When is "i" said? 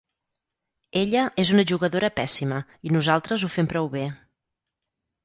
2.91-2.97